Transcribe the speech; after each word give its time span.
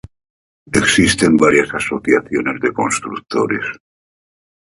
Existen 0.73 1.37
varias 1.37 1.71
asociaciones 1.75 2.59
de 2.59 2.73
constructores. 2.73 3.63